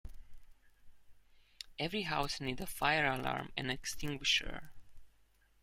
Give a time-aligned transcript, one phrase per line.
[1.77, 4.71] Every house needs a fire alarm and extinguisher.